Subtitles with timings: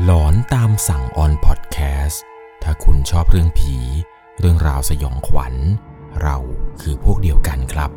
[0.00, 2.22] หลอนตามสั่งออนพอดแคสต์
[2.62, 3.76] ถ้าคุณชอบเรื่องผี
[4.38, 5.54] เรื่องราวสยองขวัญ
[6.22, 6.36] เรา
[6.80, 7.90] คือพวกเดียวกันครับ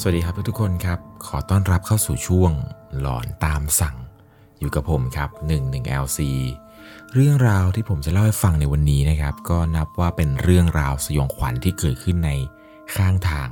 [0.00, 2.52] สวัสดีครับทุกคนครับ ขอต้อนรับเข้าสู่ช่วง
[2.98, 3.96] หลอนตามสั่ง
[4.58, 5.30] อยู่กับผมครับ
[5.64, 6.18] 11 LC
[7.14, 12.30] เรื่องราวที่ผมจะเล่าให้ฟังในวันนี้นะครับ ก็นับว่าเป็นเรื่องราวสยองขวัญที่เกิดขึ้นใน
[12.96, 13.50] ข้างทาง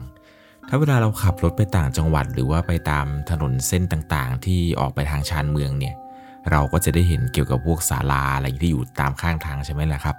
[0.68, 5.94] ถ้าเวลาเราขับรถไปต่างจังหวัด หรือว่าไปตามถนนเส้นต่างๆ ที่ออกไปทางชานเมืองเนี่ย
[6.50, 10.16] เราก็จะได้เห็นเกี่ยวกับพวกศาลาอะไรที่อยู่ตามข้างทางใช่ไหมล่ะครับ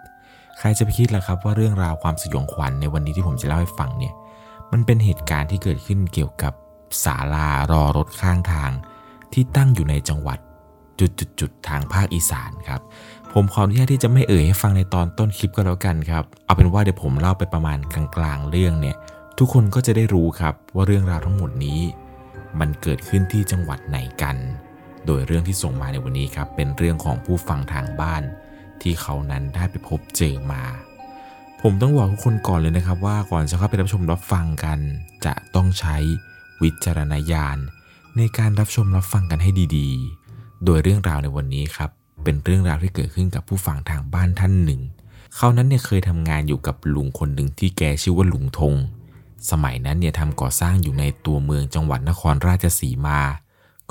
[0.60, 4.14] ใครจะไปคิดล่ะครับว่าเรื่องราวความสยองขวัญในวันนี้ที่ผมจะเล่าให้ฟังเนี่ย
[4.72, 6.54] มันเป็นเหตุการณ์ที่เกิดขึ้นเกี่ยวกับ
[7.04, 8.72] ศาลารอรถข้างทาง
[9.34, 10.40] ที่ตั้งอยู่ในจังหวัด
[11.00, 12.82] จุดๆๆทางภาคอีสานครับ
[13.34, 18.96] ผมขออนุญาตที่จะไม่เอ่ยให้ฟังในตอนต้นคลิปก็แล้วกันครับ เอาเป็นว่าเดี๋ยวผมเล่าไปประมาณกลางๆเรื่องเนี่ย
[19.42, 21.80] ทุกคนก็จะได้รู้ครับว่าเรื่องราวทั้งหมดนี้
[22.60, 24.38] มันเกิดขึ้นที่จังหวัดไหนกัน
[25.06, 28.24] โดยเรื่องที่ส่งมาในวันนี้ครับ เป็นเรื่องของผู้ฟังทางบ้าน
[28.82, 30.64] ที่เขานั้นได้ไปพบเจอมา
[31.62, 34.80] ผมต้องบอกทุกคนก่อนเลยนะครับ ว่าก่อนจะเข้าไปรับชมรับฟังกัน
[35.26, 35.98] จะต้องใช้
[36.62, 37.58] วิจารณญาณ
[38.18, 41.90] ในการรับชมรับฟังกันให้ดีๆ โดยเรื่องราวในวันนี้ครับ
[42.24, 44.82] เป็นเรื่องราวที่เกิดขึ้นกับผู้ฟังทางบ้านท่านหนึ่ง
[45.36, 48.76] เขานั้นเนี่ยเคยทำงานอยู่กับลุงคนหนึ่งที่แกชื่อว่าลุงธง
[49.52, 53.22] สมัยนั้นเนี่ยทำก่อสร้างอยู่ในตัวเมืองจังหวัดนครราชสีมา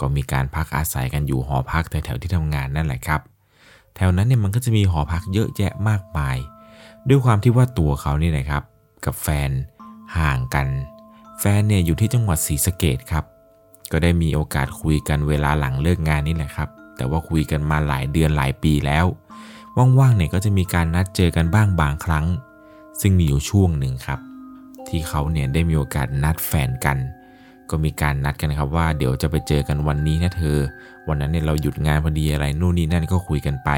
[0.00, 3.20] ก็มีการพักอาศัยกันอยู่หอพักแถวๆที่ทำงานนั่นแหละครับ
[3.96, 6.36] แถวนั้นเนี่ยมันก็จะมีหอพักเยอะแยะมากมาย
[7.08, 8.62] ด้วยความที่ว่าตัวเขานี่นะครับ
[9.04, 9.50] กับแฟน
[10.18, 10.68] ห่างกัน
[11.40, 13.24] แฟนเนี่ยอยู่ที่จังหวัดศรีสะเกดครับ
[13.92, 19.06] ก็ได้มีโอกาสคุยกันเวลาหลังเลิกงานนี่แหละครับ แต่ว่าคุยกันมาหลายเดือนหลายปีแล้ว
[19.98, 22.26] ว่างๆเนี่ยก็จะมีการนัดเจอกันบ้างบางครั้ง
[23.00, 24.20] ซึ่งมีอยู่ช่วงหนึ่งครับ
[24.88, 26.98] ที่เขาเนี่ยได้มีโอกาสนัดแฟนกัน
[27.70, 30.58] ก็มีการนัดกันครับว่าเดี๋ยวจะไปเจอกันวันนี้นะเธอ
[31.08, 33.70] วันนั้นเนี่ยเราหยุดงานพอดีอะไรนู่นนี่นั่นก็คุยกันไป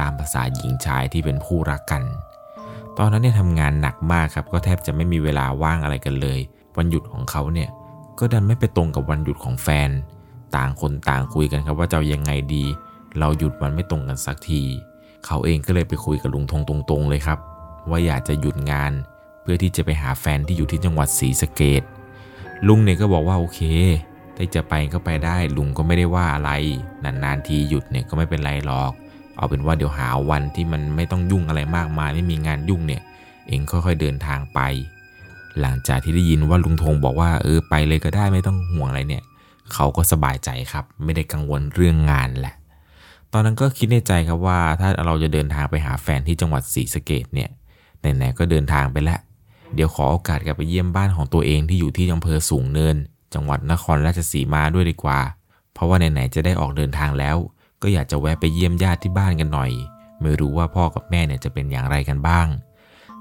[0.00, 2.02] ตามภาษาหญิงชายที่เป็นคู่รักกัน
[2.98, 6.38] ตอนนั้นเนี่ยทำงานหนักมากครับก็แทบจะไม่มีเวลาว่างอะไรกันเลย
[6.76, 7.68] วันหยุดของเขาเนี่ย
[8.18, 9.90] ก็ดันไม่ไปตรงกับวันหยุดของแฟน
[10.56, 12.64] ต่างคนต่างคุยกันครับว่าจะยังไงดี
[13.18, 14.62] เราหยุดมันไม่ตรงกันสักที
[15.26, 17.38] เขาเองก็เลยไปคุยกับลุงทงตรงๆเลยครับ
[17.90, 18.92] ว่าอยากจะหยุดงาน
[19.44, 21.82] เพื่อที่จะไปหาแฟนที่อยู่ที่จังหวัดศรีสะเกด
[22.68, 23.60] ลุงเนี่ยก็บอกว่าโอเค
[24.36, 26.50] ถ้าจะไปก็ไปได้ลุงก็ไม่ได้ว่าอะไร
[27.04, 28.92] นานๆทีหยุดเนี่ยก็ไม่เป็นไรหรอก
[29.36, 33.02] เอาเป็นว่าเดี๋ยวหาวันที่มันไม่ต้องยุ่งอะไรมากมายไม่มีงานยุ่งเนี่ย
[33.48, 34.60] เองค่อยๆเดินทางไป
[35.60, 39.24] หลังจากที่ได้ยินว่าลุงธงบอกว่าเออไปเลยก็ได้ไม่ต้องห่วงอะไรเนี่ย
[39.72, 42.54] เขาก็สบายใจครับ ไม่ได้กังวลเรื่องงานแหละ
[43.32, 47.50] ตอนนั้นก็คิดในใจครับว่าถ้าเราจะเดินทางไปหาแฟนที่จังหวัดศรีสะเกดเนี่ย
[48.00, 49.20] ไหนๆก็เดินทางไปแล้ว
[49.74, 52.96] เดี๋ยวขอโอกาสกลับไปเยี่ยมบ้านของตัวเองที่อยู่ที่อำเภอสูงเนิน
[53.34, 55.20] จังหวัดนครราชสีมาด้วยดีกว่า
[55.72, 57.36] เพราะว่าไหนๆจะได้ออกเดินทางแล้ว
[57.82, 59.70] ก็อยากจะแวะไปเยี่ยมญาติที่บ้านกันหน่อย
[60.20, 62.46] ไม่รู้ว่าพ่อกับแม่เนี่ยจะเป็นอย่างไรกันบ้าง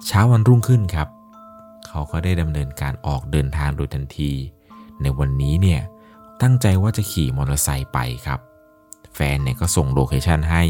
[0.06, 1.08] เช้าวันรุ่งขึ้นครับ
[1.88, 4.31] เขาก็ได้ดำเนินการออกเดินทางโดยทันที
[5.02, 5.81] ในวันนี้เนี่ย
[6.42, 8.40] ตั้งใจว่าจะขี่มอเตอร์ไซค์ไปครับ
[9.16, 10.63] แฟนเนี่ยก็ส่ง location ให้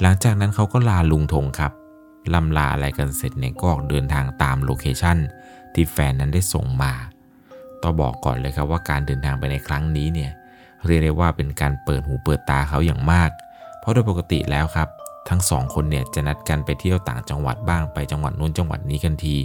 [0.00, 1.72] หลังจากนั้นเขาก็ลาลุงธงครับ
[2.34, 5.18] ลำลาอะไรกันเสร็จเนี่ยก็ออกเดินทางตาม location
[5.74, 6.92] ที่แฟนนั้นได้ส่งมา
[7.82, 10.30] ต้องบอกก่อนเลยครับว่าการเดินทางไปในครั้งนี้เนี่ย
[10.86, 13.30] เรียกได้ว่าเป็นการเปิดหูเปิดตาเขาอย่างมาก
[13.78, 14.88] เพราะโดยปกติแล้วครับ
[15.28, 19.36] ทั้งสองคนเนี่ยจะนัดกันไปเที่ยวต่างจังหวัดบ้างไปจังหวัดนู้นจังหวัดนี้กันที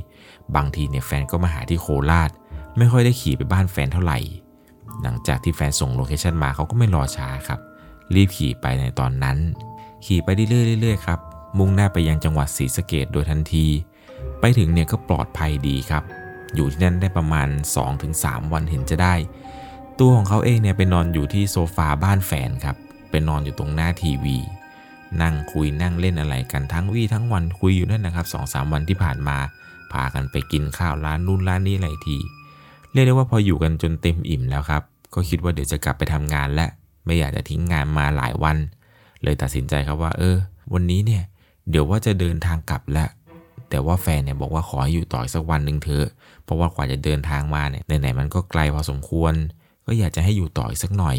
[0.56, 2.30] บางทีเนี่ยแฟนก็มาหาที่โคราช
[2.78, 4.20] ไม่ค่อยได้ขี่ไปบ้านแฟนเท่าไหร่
[5.02, 7.60] หลังจากที่แฟนส่งโลเคชันมาเขาก็ไม่รอช้าครับ
[8.16, 9.38] รีบขี่ไปในตอนนั้น
[10.06, 11.20] ขี่ไปเรื่อยๆๆครับ
[11.58, 13.66] มุ่งหน้าไปยังจังหวัดศรีสะเกดโดยทันที
[14.40, 16.04] ไปถึงเนี่ยก็ปลอดภัยดีครับ
[16.56, 17.48] อยู่ที่นั่นได้ประมาณ
[18.00, 19.16] 2-3 วันเห็นจะได้
[20.00, 22.76] ตัวของเขาเองเนี่ยไปนอนอยู่ที่โซฟาบ้านแฟนครับ
[23.10, 24.38] ไปนอนอยู่ตรงหน้าทีวี
[25.22, 29.38] นั่งคุยนั่งเล่นอะไรกันทั้งวี่ทั้งวันคุยอยู่นั่นนะครับสองสามวันที่ผ่านมา
[29.92, 32.18] พากันไปกินข้าวร้านนู่นร้านนี้อะไรที
[32.92, 34.84] เรียกได้ว่าพออยู่กันจนเต็มอิ่มแล้วครับ
[35.14, 36.66] ก็คิดว่าเดี๋ยวจะกลับไปทำงานและ
[37.06, 38.58] ไม่อยากจะทิ้งงานมาหลายวัน
[39.24, 40.36] เลยตัดสินใจครับว่า เออ
[40.74, 41.24] วันนี้เนี่ย
[41.70, 43.10] เดี๋ยวว่าจะเดินทางกลับแล้ว
[43.70, 46.08] แต่ว่าแฟนเนี่ยบอกว่าขอให้อยู่ต่ออีกสักวันหนึ่งเถอะ
[46.44, 49.34] เพราะว่ากว่าจะเดินทางมาเนี่ยไหนๆมันก็ไกลพอสมควร
[49.86, 51.18] ก็อยากจะให้อยู่ต่ออีกสักหน่อย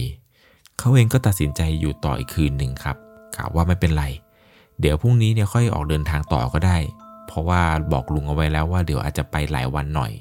[0.79, 2.97] เขาเองก็ตัดสินใจอยู่ต่ออีกคืนหนึ่งครับ
[3.37, 4.05] กล่าวว่าไม่เป็นไร
[4.81, 6.77] เดี๋ยวพรุ่งนี้เนี่ยค่อยออกเดินทางต่อก็ได้
[7.27, 7.61] เพราะว่า
[7.93, 10.13] บอกลุงเอาไว้แล้วว่าเดี๋ยวอาจจะไปหลายวันหน่อย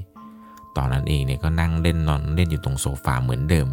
[0.78, 3.68] ตอนนั้นเองเนี่ยก็นั่งเล่นนอนเล่นอยู่ตรงโซฟาเหมือนเดิม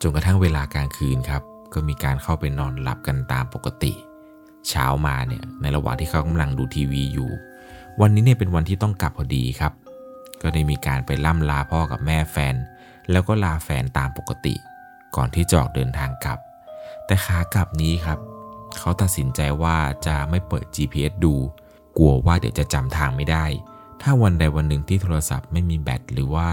[0.00, 1.42] จนกระทั่งเวลากลางคืนครับ
[1.72, 3.92] ก็มีการเข้าไปนอนหลับกันตามปกติ
[4.68, 7.30] เช้ามาเนี่ยในระหว่างที่เขากำลังดูทีวีอยู่
[8.00, 9.72] วันนี้เนี่ยเป็นวันที่ต้องกลับพอดีครับ
[10.42, 12.54] ก็ได้มีการไปล่ำลาพ่อกับแม่แฟน
[13.10, 14.54] แล้วก็ลาแฟนตามปกติ
[15.16, 16.38] ก่อนที่จะออกเดินทางกลับ
[17.06, 18.18] แต่ขากลับนี้ครับ
[18.78, 19.76] เขาตัดสินใจว่า
[20.06, 21.34] จะไม่เปิด GPS ดู
[21.98, 23.44] กลัวว่าเดี๋ยวจะจำทางไม่ได้
[24.02, 26.48] ถ้าวันใดวันหนึ่งที่โทรศัพท์ไม่มีแบตหรือว่า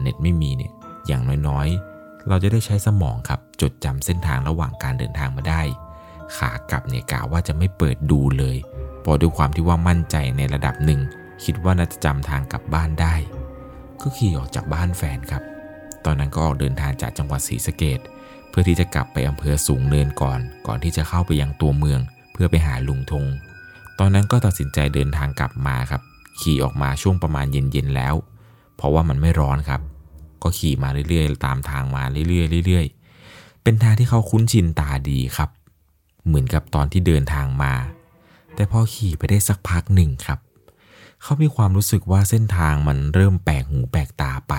[0.00, 0.72] เน็ตไม่มีเนี่ย
[1.06, 5.62] อย่างน้อยๆ เราจะได้ใช้สมองครับจดจำเส้นทางระหว่างการเดินทางมาได้
[6.36, 8.56] ขากลับเนี่ยกะว่าจะไม่เปิดดูเลย
[9.04, 11.00] พอด้วยความที่ว่ามั่นใจในระดับหนึ่ง
[11.44, 13.14] คิดว่าน่าจะจำทางกลับบ้านได้
[14.00, 15.42] ก็ขี่ออกจากบ้านแฟนครับ
[16.04, 18.00] ตอนนั้นก็ออกเดินทางจากจังหวัดศรีสะเกด
[18.48, 22.00] เพื่อที่จะกลับไปอำเภอสูงเนินก่อน ก่อนที่จะเข้าไปยังตัวเมือง
[22.32, 23.24] เพื่อไปหาลุงธง
[23.98, 26.02] ตอนนั้นก็ตัดสินใจเดินทางกลับมาครับ
[26.40, 28.14] ขี่ออกมาช่วงประมาณเย็นๆแล้ว
[28.76, 29.80] เพราะว่ามันไม่ร้อนครับ
[30.42, 35.50] ก็ขี่มาเรื่อยๆ ตามทางมาเรื่อยๆเรื่อยๆเป็นทางที่เขาคุ้นชินตาดีครับ
[36.26, 37.74] เหมือนกับตอนที่เดินทางมา
[38.54, 40.38] แต่พอขี่ไปได้สักพักหนึ่งครับ
[41.22, 44.54] เขามีความรู้สึกว่าเส้นทางมันเริ่มแปลกหูแปลกตาไป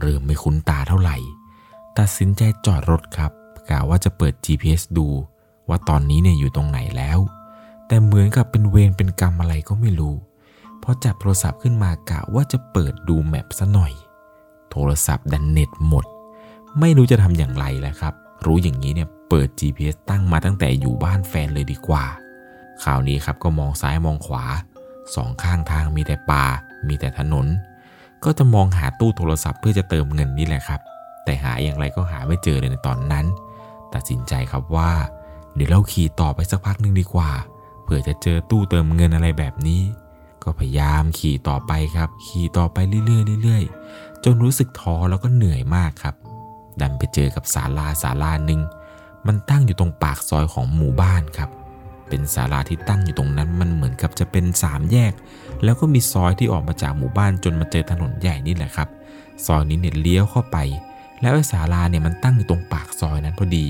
[0.00, 1.16] เริ่มไม่คุ้นตาเท่าไหร่
[1.98, 3.32] ตัดสินใจจอดรถครับ
[3.70, 5.08] กะว่าจะเปิด GPS ดู
[5.68, 7.18] ว่าตอนนี้เนี่ยอยู่ตรงไหนแล้ว
[7.86, 10.14] แต่เหมือนกับเป็นเวรเป็นกรรมอะไรก็ไม่รู้
[10.82, 13.92] พอจับโทรศัพท์ขึ้นมากะว่าจะเปิดดูแมปซะหน่อย
[14.70, 16.04] โทรศัพท์ดันเน็ตหมด
[16.80, 18.14] ไม่รู้จะทำอย่างไรแล้วครับ
[18.46, 22.04] รู้อย่างนี้เนี่ย เปิด GPS ตั้งมาตั้งแต่อยู่บ้านแฟนเลยดีกว่า
[22.82, 24.44] คราวนี้ครับก็มองซ้ายมองขวา
[25.14, 26.44] สองข้างทางมีแต่ป่า
[26.88, 27.46] มีแต่ถนน
[28.24, 30.80] ก็จะมองหาตู้โทรศัพท์เพื่อจะเติมเงินนี่แหละครับ
[31.24, 33.26] แต่หาอย่างไรก็หาไม่เจอเลยในตอนนั้น
[33.94, 34.90] ตัดสินใจครับว่า
[35.54, 37.30] เดี๋ยวเราขี่ต่อไปสักพักหนึ่งดีกว่า
[37.82, 39.82] เผื่อจะเจอตู้เติมเงินอะไรแบบนี้
[40.42, 46.14] ก็พยายามขี่ต่อไปครับ ขี่ต่อไปเรื่อยๆเรื่อยๆจนรู้สึกท้อแล้วก็เหนื่อยมากครับ
[46.80, 48.60] ดันไปเจอกับศาลาศาลาหนึ่ง
[49.26, 51.50] มันตั้งอยู่ตรงปากซอยของหมู่บ้านครับ
[52.08, 55.12] เป็นศาลาที่ตั้งอยู่ตรงนั้นมันเหมือนกับจะเป็นสามแยก
[55.64, 58.88] แล้วก็มีซอยที่ออกมาจากหมู่บ้านจนมาเจอถนนใหญ่นี่แหละครับ
[59.46, 60.56] ซอยนี้เนี่ยเลี้ยวเข้าไป
[61.20, 63.66] แล้วไอ้ศาลาเนี่ยมันตั้งอยู่ตรงปากซอยนั้นพอดี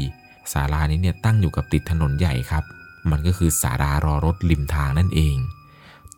[0.52, 2.64] ศาลานี้เนี่ยตั้งอยู่กับติดถนนใหญ่ครับ
[3.10, 5.36] มันก็คือศาลารอรถริมทางนั่นเอง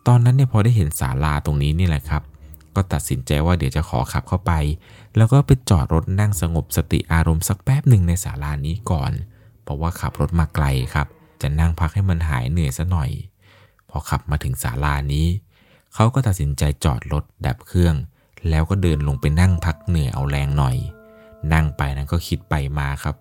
[0.07, 2.23] ตอนนั้นเนี่ยพอได้เห็นศาลาตรงนี้นี่แหละครับ
[2.75, 4.51] ก็ตัดสินใจว่าเดี๋ยวจะขอขับเข้าไป
[5.17, 9.11] แล้วก็ไปจอดรถนั่งสงบสติอารมณ์สักแป๊บหนึ่งในศาลานี้ก่อน
[9.63, 10.65] เพราะว่าขับรถมาไกล
[10.95, 11.07] ครับ
[11.41, 13.09] จะนั่งพักให้มันหายเหนื่อยซะหน่อย
[13.89, 15.27] พอขับมาถึงศาลานี้
[15.93, 17.95] เขาก็ตัดสินใจจอดรถดับเครื่อง
[18.49, 20.75] แล้วก็เดินลงไปนั่งพักเหนื่อยเอาแรงหน่อย
[21.53, 23.15] นั่งไปนั้นก็คิดไปมาครับ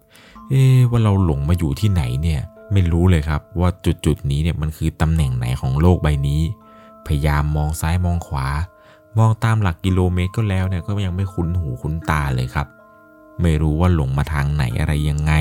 [0.48, 2.40] เอ๊ว่าเราหลงมาอยู่ที่ไหนเนี่ย
[2.72, 6.42] ไม่รู้เลยครับว่าจุดจุดนี้เนี่ยมันคือตำแหน่งไหนของโลกใบนี้
[7.06, 8.46] พยายามมองซ้ายมองขวา
[9.18, 12.66] มองตามหลักกิโลเมตรก็แล้วเนี่ยก็ยังไม่คุ้นหูคุ้นตาเลยครับ
[13.42, 15.32] ไม่รู้ว่าหลงมาทางไหนอะไรยังไง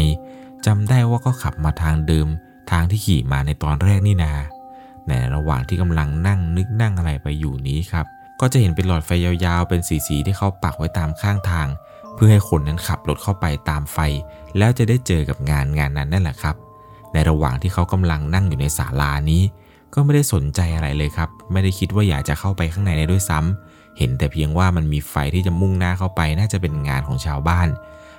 [0.65, 2.27] จำได้ว่าก็ขับมาทางเดิม
[2.71, 4.33] ทางที่ขี่มาในตอนแรกนี่นา
[5.07, 8.05] ในระหว่างที่กำลังนั่งนึกนั่งอะไรไปอยู่นี้ครับ
[8.39, 11.67] ก็จะเห็นเป็นหลอดไฟยาวๆ เป็นสีสีที่เขาปักไว้ตามข้างทาง
[12.15, 13.97] เพื่อให้คนนั้นขับรถเข้าไปตามไฟ
[14.57, 16.55] แล้วจะได้เจอกับงานงานนั้นนั่นแหละครับ
[17.13, 19.41] ในระหว่างที่เขากำลังนั่งอยู่ในศาลานี้
[19.95, 27.67] ก็ไม่ได้สนใจอะไรเลยครับ ไม่ได้คิดว่าอยากจะเข้าไปข้างในได้ด้วยซ้ำเห็นแต่เพียงว่ามันมีไฟที่จะมุ่งหน้าเข้าไปน่าจะเป็นงานของชาวบ้าน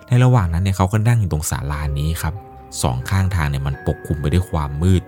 [0.09, 2.35] ในระหว่างนั้นเนี่ยเขาก็นั่งอยู่ตรงศาลานี้ครับ
[2.83, 5.03] สองข้างทางเนี่ยมันปกคลุมไปด้วยความมืด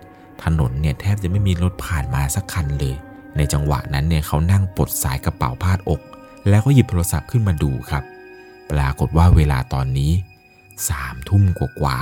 [0.44, 2.94] ถนนเนี่ยแทบจะไม่มีรถผ่านมาสักคันเลย
[3.36, 6.00] ในจังหวะนั้นเนี่ยเขานั่งปลดสายกระเป๋าพาดอก
[6.48, 8.04] แล้วก็หยิบโทรศัพท์ขึ้นมาดูครับ
[8.70, 10.12] ปรากฏว่าเวลาตอนนี้
[10.88, 11.98] สามทุ่มกว่า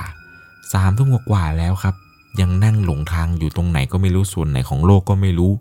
[0.72, 1.94] สามทุ่มกว่าแล้วครับ
[2.40, 5.52] ยังนั่งหลงทางอยู่ตรงไหนก็ไม่รู้ส่วนไหนของโลกก็ไม่รู้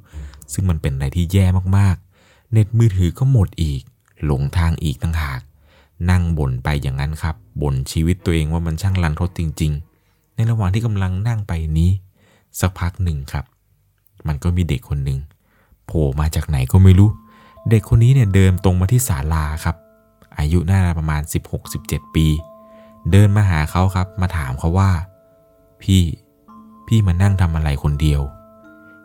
[0.54, 1.46] ซึ่งมันเป็นอะไรที่แย่
[1.78, 3.82] มากๆ เน็ตมือถือก็หมดอีก
[4.26, 5.42] หลงทางอีกต่างหาก
[6.10, 9.72] นั่งบ่นไปอย่างนั้นครับบ่นชีวิตตัวเองว่ามันช่างลันทดจริง
[10.06, 11.92] ๆ ในระหว่างที่กำลังนั่งไปนี้
[12.60, 13.46] สักพักหนึ่งครับ
[14.28, 15.20] มันก็มีเด็กคนหนึ่ง
[15.86, 17.10] โผล่มาจากไหนก็ไม่รู้
[17.70, 19.76] เด็กคนนี้เนี่ยเดินตรงมาที่ศาลาครับ
[20.40, 21.22] อายุน่าประมาณ
[21.68, 22.28] 16-17 ปี
[23.12, 24.92] เดินมาหาเขาครับ มาถามเขาว่า
[25.82, 26.02] พี่
[26.88, 28.22] พี่มานั่งทำอะไรคนเดียว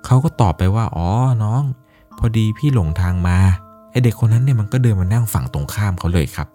[0.05, 1.09] เขาก็ตอบไปว่า อ๋อ
[1.43, 1.63] น้อง
[2.19, 3.39] พอดีพี่หลงทางมา
[3.91, 6.49] ไอเด็กคนนั้นเนี่ยมันก็เดินมานั่งฝั่งตรงข้ามเขาเลยครับ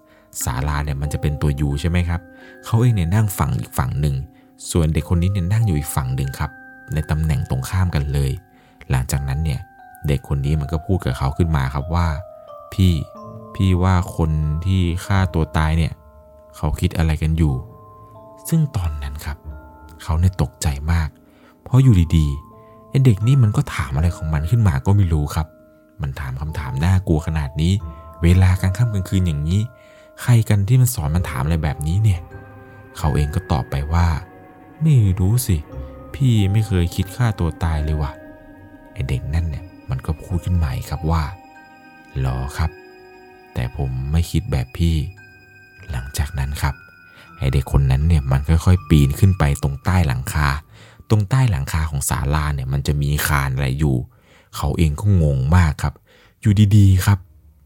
[0.44, 2.22] ศาลาเนี่ยมันจะเป็นตัวยูใช่ไหมครับ
[2.66, 4.16] เขาเองเนี่ยนั่งฝั่งอีกฝั่งหนึ่ง
[4.72, 6.52] ส่วนเด็กคนนี้เนี่ยนั่งอยู่อีกฝั่งหนึ่งครับ
[6.94, 8.32] ในตำแหน่งตรงข้ามกันเลย
[8.90, 9.60] หลังจากนั้นเนี่ย
[10.08, 12.08] เด็กคนนี้มันก็พูดกับเขาขึ้นมาครับว่า
[12.74, 12.94] พี่
[13.56, 14.32] พี่ว่าคน
[14.66, 15.94] ที่ฆ่าตัวตายเนี่ย
[16.56, 17.54] เขาคิดอะไรกันอยู่
[18.50, 19.38] ซึ่งตอนนั้นครับ
[20.06, 21.10] เขาเนี่ยตกใจมาก
[21.64, 25.48] เพราะอยู่ดีๆไอเด็กนี่มันก็ถามอะไรของมันขึ้นมาก็ไม่รู้ครับ
[26.02, 27.74] มันถามคำถามน่ากลัวขนาดนี้
[28.24, 29.62] เวลากลางค่ำกลางคืนอย่างนี้
[30.22, 32.22] ใครกันที่มันสอนมันถามอะไรแบบนี้เนี่ย
[32.98, 34.08] เขาเองก็ตอบไปว่า
[34.82, 35.58] ไม่รู้สิ
[36.14, 38.12] พี่ไม่เคยคิดฆ่าตัวตายเลยว่ะ
[38.94, 41.24] ไอเด็กนั่นเนี่ยมันก็พูดขึ้นใหม่ครับว่า
[42.20, 42.72] หรอครับ
[43.54, 44.96] แต่ผมไม่คิดแบบพี่
[45.92, 46.76] หลังจากนั้นครับ
[47.40, 50.48] ไอเด็กคนนั้นเนี่ยมันค่อยๆ ปีนขึ้นไปตรงใต้หลังคา
[51.10, 53.96] ตรงใต้หลังคาของศาลาเนี่ยมันจะมีคานอะไรอยู่
[54.56, 55.94] เขาเองก็งงมากครับ
[56.42, 57.20] อยู่ดีๆครับ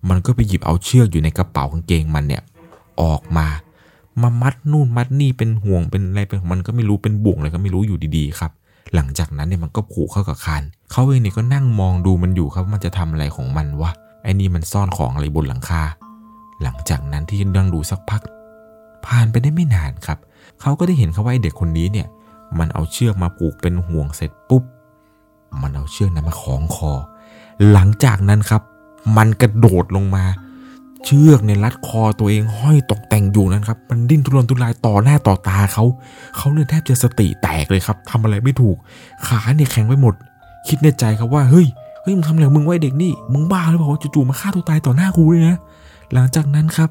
[0.10, 2.44] มันก็ไปหยิบเอาเชือกอยู่ในกระเป๋ากางเกงมันเนี่ย
[3.02, 3.48] ออกมา
[4.22, 8.52] มามัดนู่นมัดนี่เป็นห่วงเป็นอะไรเป็นของมันก็ไม่รู้เป็นบ่วงอะไรก็ไม่รู้อยู่ดีๆครับ
[8.96, 13.92] หลังจากนั้นเนี่ยมันก็ผูกเข้ากับคานเขาเองเนี่ยก็นั่งมองดูมันอยู่ครับว่ามันจะทำอะไรของมันวะ
[14.24, 15.84] ไอ้นี่มันซ่อนของอะไรบนหลังคา
[16.64, 18.22] หลังจากนั้นที่นั่งดูสักพัก
[19.06, 20.18] ผ่านไปได้ไม่นานครับ
[20.62, 22.08] เขาก็ได้เห็นเขาว่าไอ้เด็กคนนี้เนี่ย
[22.60, 24.63] มันเอาเชือกมาผูกเป็นห่วงเสร็จปุ๊บ
[25.62, 26.91] มันเอาเชือกนั้นมาคล้องคอ
[27.72, 28.62] หลังจากนั้นครับ
[29.18, 30.25] มันกระโดดลงมา
[31.06, 35.84] เชือกในรัดคอตัวเองห้อยตกแต่งอยู่นั้นครับ มันดิ้นทุรนทุรายต่อหน้าต่อตาเขา
[36.38, 38.77] เขาเนี่ยแทบจะสติแตกเลยครับทำอะไรไม่ถูก
[39.27, 40.13] ขาเนี่ยแข็งไปหมด
[40.68, 41.68] คิดในใจครับว่าเฮ้ย
[42.01, 45.58] เฮ้ยมึงทำอะไรมึงไว้เด็กนี่ มึงบ้าหรือเปล่าจู่ๆมาฆ่าตัวตายต่อหน้ากูเลยนะ
[46.13, 46.89] หลังจากนั้นครับ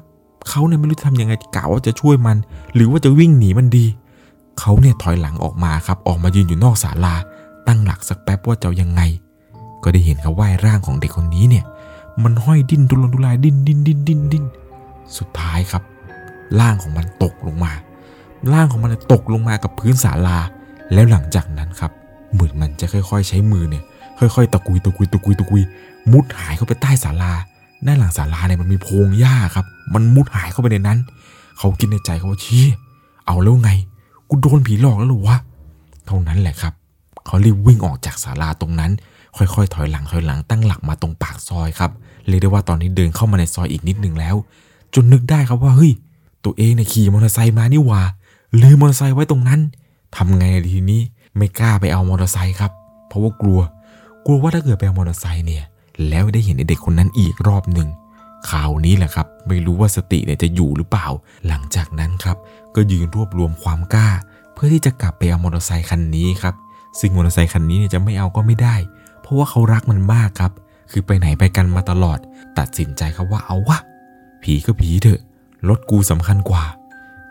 [0.49, 2.37] เขาเนี่ยไม่รู้จะทำยังไงกะว่าจะช่วยมัน
[2.75, 3.85] หรือว่าจะวิ่งหนีมันดี
[4.59, 7.15] เขาเนี่ยถอยหลังออกมาครับ ออกมายืนอยู่นอกศาลา
[7.67, 9.01] ตั้งหลักสักแป๊บว่าจะยังไง
[9.83, 11.65] ก็ได้เห็นครับว่าร่างของเด็กคนนี้เนี่ย
[12.23, 14.45] มันห้อยดิ้นทุรนทุรายดิ้นดิ้นดิ้นดิ้นดิ้น
[15.17, 15.83] สุดท้ายครับ
[16.59, 17.71] ร่างของมันตกลงมา
[18.53, 20.37] ร่างของมันตกลงมากับพื้นศาลา
[20.93, 21.91] แล้วหลังจากนั้นครับ
[22.33, 23.83] เหมือนมันจะค่อย ๆ ใช้มือเนี่ย
[24.19, 25.63] ค่อยๆตะกุยตะกุยตะกุยตะกุย
[26.11, 27.33] มุดหายเข้าไปใต้ศาลา
[27.85, 30.99] ด้านหลังศาลาเนี่ยมันมีโพรงหญ้าครับ มันมุดหายเข้าไปในนั้น
[31.57, 32.63] เขาคิดในใจเขาว่าชี้
[33.25, 33.71] เอาแล้วไง
[34.29, 35.37] กูโดนผีหลอกแล้วหรอวะ
[36.05, 36.73] เท่านั้นแหละครับ
[37.25, 38.91] เขารีบวิ่งออกจากศาลาตรงนั้น
[39.37, 41.91] ค่อยๆ ถอยหลังถอยหลังตั้งหลักมาตรงปากซอยครับ
[42.27, 44.35] เรียกได้ว่าตอนนี้เดินเข้ามาในซอยอีกนิดหนึ่งแล้ว
[44.93, 45.91] จนนึกได้ครับว่าเฮ้ย
[46.45, 48.01] ตัวเองเนี่ยขี่มอเตอร์ไซค์มานี่หว่า
[48.61, 49.59] ลืมมอเตอร์ไซค์ไว้ตรงนั้น
[50.15, 50.43] ทำไง
[50.73, 51.01] ทีนี้
[51.37, 52.71] ไม่กล้าไปเอามอเตอร์ไซค์ครับ
[53.07, 53.59] เพราะว่ากลัว
[54.25, 55.63] กลัวว่าถ้าเกิดไปเอามอเตอร์ไซค์เนี่ย
[56.09, 57.87] แล้วได้เห็นเด็กคนนั้นอีกรอบหนึ่ง
[58.49, 61.07] ข่าวนี้แหละครับ ไม่รู้ว่าสติเนี่ยจะอยู่หรือเปล่า
[61.47, 62.37] หลังจากนั้นครับ
[62.75, 64.09] ก็ยืนรวบรวมความกล้า
[64.53, 66.55] เพื่อที่จะกลับไปเอามอเตอร์ไซค์คันนี้ครับ
[66.99, 68.75] ซึ่งมอเตอร์ไซค์คันนี้เนี่ยจะไม่เอาก็ไม่ได้
[69.21, 70.51] เพราะว่าเขารักมันมากครับ
[70.91, 72.19] คือไปไหนไปกันมาตลอด
[72.59, 73.77] ตัดสินใจครับว่าเอาวะ
[74.43, 75.21] ผีก็ผีเถอะ
[75.69, 76.63] รถกูสำคัญกว่า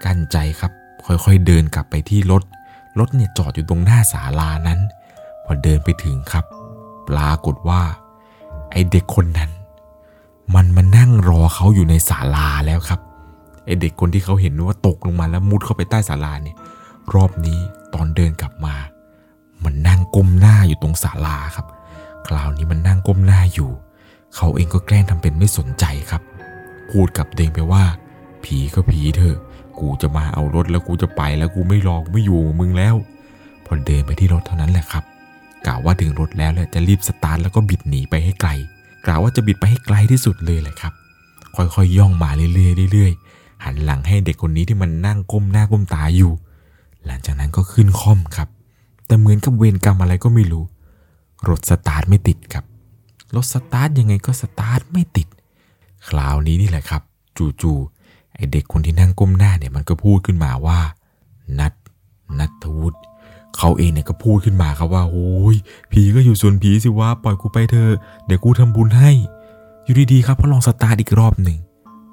[0.04, 0.72] กั้นใจครับ
[1.06, 2.42] ค่อยๆเดินกลับไปที่รถ
[2.98, 4.80] รถเนี่ยจอดอยู่ตรงหน้าศาลานั้น
[5.44, 6.44] พอเดินไปถึงครับ
[7.08, 7.80] ปรากฏว่า
[8.70, 9.50] ไอเด็กคนนั้น
[10.54, 13.00] มันมานั่งรอเขาอยู่ในศาลาแล้วครับ
[13.64, 16.56] ไอเด็กคนที่เขาเห็นว่าตกลงมาแล้วมุดเข้าไปใต้ศาลาเนี่ย
[17.14, 17.58] รอบนี้
[17.94, 18.74] ตอนเดินกลับมา
[19.64, 21.66] มันนั่งก้มหน้าอยู่ตรงศาลาครับ
[22.26, 23.70] คราวนี้มันนั่งก้มหน้าอยู่
[24.36, 26.22] เขาเองก็แกล้งทำเป็นไม่สนใจครับ
[26.90, 27.84] พูดกับเดงไปว่า
[28.44, 29.38] ผีก็ผีเถอะ
[29.80, 32.96] กูจะมาเอารถแล้วกูจะไปแล้วกูไม่รอกูไม่อยู่มึงแล้ว
[33.64, 35.04] พอเดินไปที่รถเท่านั้นแหละครับ
[35.66, 38.50] กะว่าถึงรถแล้วเลยจะรีบสตาร์ทแล้วก็บิดหนีไปให้ไกล
[39.08, 40.92] กะว่าจะบิดไปให้ไกลที่สุดเลยแหละครับ
[41.56, 46.32] ค่อยๆย่องมาเรื่อยๆเรื่อยๆ หันหลังให้เด็กคนนี้ที่มันนั่งก้มหน้าก้มตาอยู่
[47.06, 48.48] หลังจากนั้นก็ขึ้นคร่อมครับ
[49.06, 50.64] แต่เหมือนกับเวรกรรมอะไรก็ไม่รู้
[51.48, 52.64] รถสตาร์ทไม่ติดครับ
[53.34, 55.28] รถสตาร์ทยังไงก็สตาร์ทไม่ติด
[56.08, 57.02] คราวนี้นี่แหละครับ
[57.62, 60.78] จู่ๆไอ้เด็กคนที่นั่งก้มหน้าเนี่ยมันก็พูดขึ้นมาว่า
[63.58, 65.56] เขาเองเนี่ยก็พูดขึ้นมาครับว่าโอ้ย
[65.92, 67.92] ผีก็อยู่ส่วนผีสิวะปล่อยกูไปเถอะ
[68.26, 69.10] เดี๋ยวกูทำบุญให้
[69.84, 71.58] อยู่ดีๆครับพอลองสตาร์ทอีกรอบหนึ่ง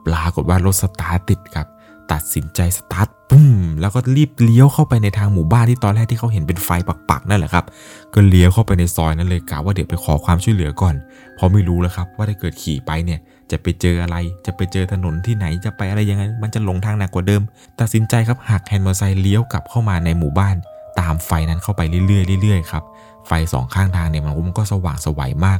[0.05, 1.67] ปรากฏว่ารถสตาร์ทติดครับ
[2.11, 3.47] ตัดสินใจสตาร์ทปุ๊บ
[3.81, 6.69] แล้วก็รีบเลี้ยวเข้าไปในทางหมู่บ้านที่ตอนแรกที่เขาเห็นเป็นไฟ
[7.09, 7.65] ปักๆนั่นแหละครับ
[8.13, 10.95] ก็เลี้ยวเข้าไปในซอยนั้นเลยกะว่าเดี๋ยวไปขอความช่วยเหลือก่อน
[11.35, 13.19] เพราะไม่รู้แล้วครับว่าถ้าเกิดขี่ไปเนี่ย
[13.51, 17.41] จะไปเจออะไร จะไปเจอถนนที่ไหนจะไปอะไรยังไงมันจะหลงทางหนักกว่าเดิม
[17.79, 20.55] ตัดสินใจครับหักแฮนด์มอเตอร์ไซค์เลี้ยวกลับเข้ามาในหมู่บ้าน
[20.99, 22.83] ตามไฟนั้นเข้าไปเรื่อยๆเรื่อยๆครับ
[23.27, 25.59] ไฟสองข้างทางเนี่ยมันก็สว่างไสวมาก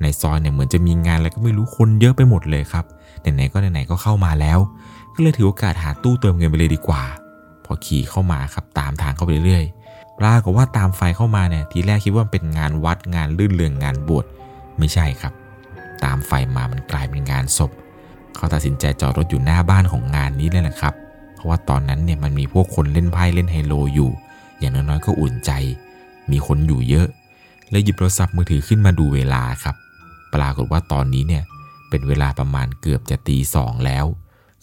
[0.00, 2.84] ในซอยเนี่ยเหมือนจะมีงานอะไรก็ไม่รู้คนเยอะไปหมดเลยครับ
[3.20, 4.58] ไหนๆก็ไหนๆก็เข้ามาแล้ว
[5.14, 7.02] ก็เลยถือโอกาสหาตู้เติมเงินไปเลยดีกว่า
[7.64, 14.24] พอขี่เข้ามาครับตามทางเข้าไปเรื่อยๆปรากฏว่าตามไฟเข้ามาเนี่ยทีแรกคิดว่าเป็นงานวัดงานลื่นเรืองงานบวช
[14.78, 15.32] ไม่ใช่ครับ
[16.04, 17.70] ตามไฟมามันกลายเป็นงานศพ
[18.36, 20.94] เขาตัดสินใจจอดรถอยู่หน้าบ้านของงานนี้เลยนะครับ
[21.34, 24.10] เพราะว่าตอนนั้นเนี่ยมันมีพวกคนเล่นไพ่เล่นไฮโลอยู่
[24.64, 25.50] อย่างน้อยๆก็อุ่นใจ
[26.30, 27.06] มีคนอยู่เยอะ
[27.70, 29.76] เลยหยิบโทรศัพท์มือถือขึ้นมาดูเวลาครับ
[30.34, 31.42] ปรากฏว่าตอนนี้เนี่ย
[31.88, 34.04] เป็นเวลาประมาณเกือบจะตีสองแล้ว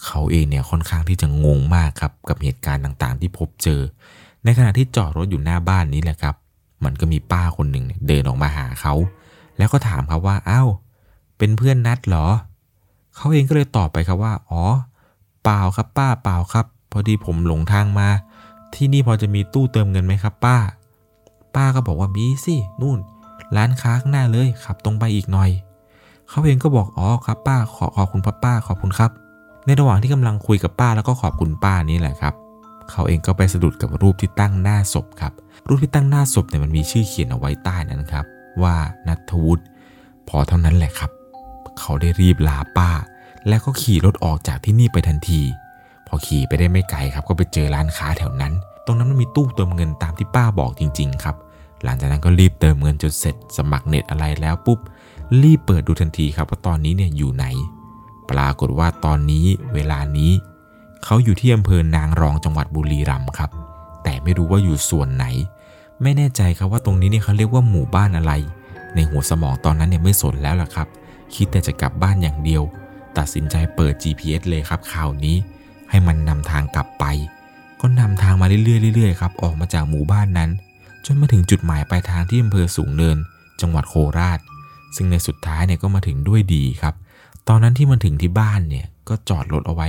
[0.05, 3.81] เขาเองเนี่ยค่อนข้างที่จะงงมากครับกับเหตุการณ์ต่างๆ ที่พบเจอ
[4.43, 6.35] ในขณะที่จอดรถอยู่หน้าบ้านนี้แหละครับ
[6.83, 8.93] มันก็มีป้าคนหนึ่งเเดินออกมาหาเขา
[9.57, 10.69] แล้วก็ถามครับว่าอ้าว
[11.37, 12.27] เป็นเพื่อนนัดเหรอ
[13.15, 14.63] เขาเองก็เลยตอบไปครับว่า อ๋อ
[15.43, 18.09] เปล่าครับป้าเปล่าครับ พอดีผมหลงทางมา
[18.75, 20.57] ที่นี่พอจะมีตู้เติมเงินไหมครับ ป้า
[21.55, 22.99] ป้าก็บอกว่ามีสินู่น
[23.55, 25.49] ร้านค้าข้างหน้าเลยขับตรงไปอีกหน่อย
[26.29, 29.11] เขาเองก็บอกอ๋อครับป้าขอขอบคุณพ่อป้าขอบคุณครับ
[29.65, 32.33] ในระหว่างที่กำลังคุยกับป้าแล้วก็ขอบคุณป้านี่แหละครับ
[32.91, 35.33] เขาเองก็ไปสะดุดกับรูปที่ตั้งหน้าศพครับ
[35.67, 38.25] รูปที่ตั้งหน้าศพเนี่ยมันมีชื่อเขียนเอาไว้ใต้นั้นครับ
[38.63, 38.75] ว่า
[39.07, 39.63] นัทวุฒิ
[40.27, 41.11] พอเท่านั้นแหละครับ
[41.79, 42.89] เขาได้รีบลาป้า
[43.47, 45.41] แล้วก็ขี่รถออกจากที่นี่ไปทันที
[46.11, 48.53] พอขี่ไปได้ไม่ไกลครับ ก็ไปเจอร้านค้าแถวนั้น
[48.85, 51.35] ตรงนั้นมันมีตู้เติมเงินตามที่ป้าบอกจริง ๆ ครับ
[51.83, 54.79] หลังจากนั้นก็รีบเติมเงินจนเสร็จ สมัครเน็ตอะไรแล้วปุ๊บ
[55.41, 57.45] รีบเปิดดูทันทีครับว่าตอนนี้เนี่ยอยู่ไหน
[58.31, 60.31] ปรากฏว่าตอนนี้เวลานี้
[61.05, 63.51] เขาอยู่ที่อำเภอนางรองจังหวัดบุรีรัมย์ครับ
[64.03, 65.25] แต่ไม่รู้ว่าอยู่ส่วนไหน
[66.01, 68.33] ไม่แน่ใจครับว่าตรงนี้เนี่ยเขาเรียกว่าหมู่บ้านอะไร
[68.95, 70.87] ในหัวสมองตอนนั้นเนี่ยไม่สนแล้วล่ะครับ
[71.35, 72.63] คิดแต่จะกลับบ้านอย่างเดียว
[73.17, 75.37] ตัดสินใจเปิด GPS เลยครับข่าวนี้
[75.91, 77.05] ให้มันนำทางกลับไป
[77.81, 80.49] ก็นำทางมาเรื่อยๆเรื่อยๆครับออกมาจากหมู่บ้านนั้น
[81.05, 83.17] จนมาถึงจุดหมายปลายทางที่อำเภอสูงเนิน
[83.61, 84.39] จังหวัดโคราช
[84.95, 86.95] ซึ่งในสุดท้ายเนี่ยก็มาถึงด้วยดีครับ
[87.47, 89.87] ตอนนั้นที่มาถึงที่บ้านเนี่ยก็จอดรถเอาไว้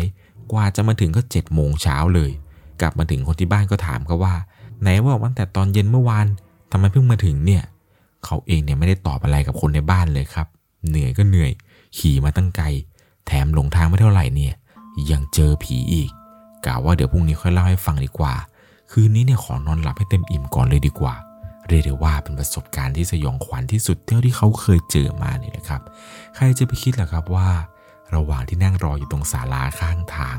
[0.53, 2.31] กว่าจะมาถึงก็7จ็ดโมงเช้าเลย
[2.81, 4.35] กลับมาถึงคนที่บ้านก็ถามเขาว่า
[4.81, 6.27] ไหนว่าตั้งแต่ตอนเย็นเมื่อวาน
[6.71, 7.63] ทำไมเพิ่งมาถึงเนี่ย
[8.25, 10.47] เขาเองเนี่ยไม่ได้ตอบอะไรกับคนในบ้านเลยครับ
[10.89, 11.51] เหนื่อยก็เหนื่อย
[11.99, 12.67] ขี่มาตั้งไกล
[13.27, 14.55] แถมหลงทางไม่เท่าไหร่เนี่ย
[15.11, 16.11] ยังเจอผีอีก
[16.67, 18.35] กล่าว่าเดี๋ยวพรุ่งนี้ค่อยเล่าให้ฟังดีกว่า
[18.91, 21.15] คืนนี้เนี่ยขอนอนหลับให้เต็มอิ่มก่อนเลยดีกว่า
[21.69, 25.81] เรียกได้ว่าเป็นประสบการณ์ที่สยองขวัญที่สุดเท่าที่เขาเคยเจอมาเนี่ยนะครับ
[26.35, 27.49] ใครจะไปคิดล่ะครับว่า
[28.15, 30.39] ระหว่างที่นั่งรออยู่ตรงศาลาข้างทาง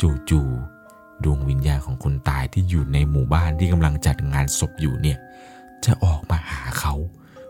[0.00, 5.18] จู่ๆดวงวิญญาณของคนตายที่อยู่ในหมู่บ้านที่กำลังจัดงานศพอยู่เนี่ย
[5.84, 6.94] จะออกมาหาเขา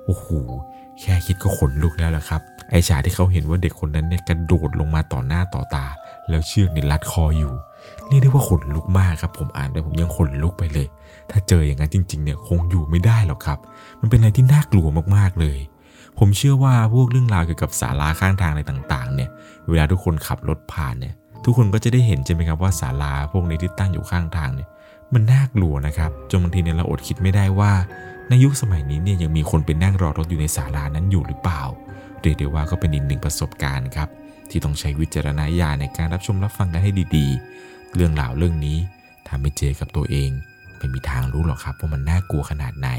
[0.05, 0.27] โอ้โห
[1.01, 5.87] แค่คิดก็ขนลุกแล้วล่ะครับ ไอฉากที่เขาเห็นว่าเด็กคนนั้นเนี่ยกระโดดลงมาต่อหน้าต่อตา
[6.29, 7.53] แล้วเชือกเนี่ยรัดคออยู่
[8.09, 10.87] เรียกได้ว่าขนลุกมากครับ ผมอ่านไปผมยังขนลุกไปเลย
[11.31, 13.59] ถ้าเจออย่างนั้นจริง ๆเนี่ยคงอยู่ไม่ได้หรอกครับ
[14.01, 15.59] มันเป็นอะไรที่น่ากลัวมากๆเลย
[16.19, 19.31] ผมเชื่อว่าพวกเรื่องราวเกี่ยวกับศาลาข้างทางอะไรต่างๆ เนี่ย
[19.69, 21.15] เวลาทุกคนขับรถผ่านเนี่ย
[21.45, 24.69] ทุกคนก็จะได้เห็นใช่ไหมครับว่าศาลาพวกนี้ที่ตั้งอยู่ข้างทางเนี่ย
[25.15, 27.73] มันน่ากลัวนะครับจนบางทีเนี่ยเราอดคิดไม่ได้ว่า
[28.29, 31.63] ในยุคสมัยนี้เนี่ยยังมีคนไปนั่งรอรถอยู่ในศาลานั้นอยู่หรือเปล่า
[32.21, 34.09] เรียกได้ว่าก็เป็นอีกหนึ่งประสบการณ์ครับ
[34.55, 38.79] ที่ต้องใช้วิจารณญาณในการรับชมรับฟังกันให้ดีๆ เรื่องราวเรื่องนี้
[39.27, 40.31] ถ้าไม่เจอกับตัวเอง
[40.77, 42.91] ไม่มีทางรู้หรอกครับว่ามันน่ากลัวขนาดไหน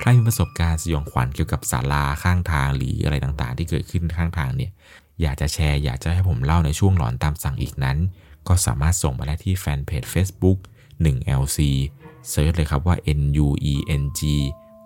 [0.00, 4.70] ใครมีประสบการณ์สยองขวัญเกี่ยวกับศาลาข้างทางหรืออะไรต่างๆ ที่เกิดขึ้นข้างทางเนี่ย
[5.22, 7.98] อยากจะแชร์อยากจะให้ผมเล่าในช่วงหลอนตามสั่งอีกนั้น
[8.48, 10.58] ก็สามารถส่งมาได้ที่แฟนเพจ Facebook
[11.04, 11.58] 1LC
[12.30, 14.20] เซิร์ชเลยครับว่า N U E N G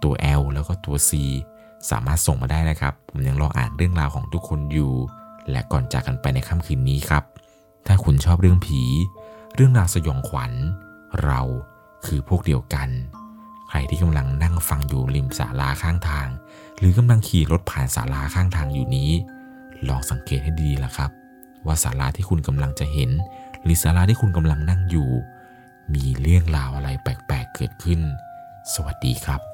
[0.02, 1.10] ตัว L แล้วก็ตัว C
[1.90, 4.92] สามารถส่งมาได้นะครับ ผมยังรออ่านเรื่องราวของทุกคนอยู่
[5.50, 7.24] และก่อนจากกันไปในค่ำคืนนี้ครับ
[7.86, 8.82] ถ้าคุณชอบเรื่องผี
[9.54, 10.52] เรื่องราวสยองขวัญ
[11.24, 11.40] เรา
[12.06, 12.88] คือพวกเดียวกัน
[13.68, 16.28] ใครที่กำลังนั่งฟังอยู่ริมศาลาข้างทาง
[16.78, 19.10] หรือกำลังขี่รถผ่านศาลาข้างทางอยู่นี้
[19.88, 21.10] ลองสังเกตให้ดีๆล่ะครับ
[21.66, 23.10] ว่าศาลาที่คุณกำลังจะเห็น
[23.62, 25.10] หรือศาลาที่คุณกำลังนั่งอยู่
[25.94, 28.00] มีเรื่องราวอะไรแปลกๆเกิดขึ้น
[28.74, 29.53] สวัสดีครับ